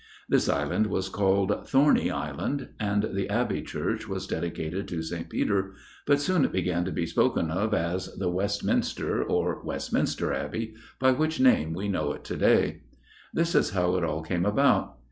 [0.27, 5.29] This Island was called 'Thorney Island,' and the Abbey Church was dedicated to St.
[5.29, 5.73] Peter,
[6.07, 10.73] but soon it began to be spoken of as the 'West Minster,' or Westminster Abbey,
[10.99, 12.81] by which name we know it to day.
[13.31, 14.97] This was how it all came about.